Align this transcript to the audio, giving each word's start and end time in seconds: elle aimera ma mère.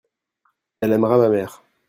elle 0.81 0.93
aimera 0.93 1.19
ma 1.19 1.29
mère. 1.29 1.61